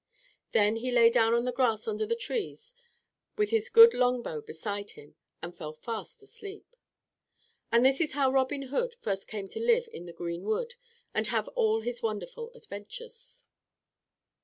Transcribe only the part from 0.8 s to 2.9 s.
lay down on the grass under the trees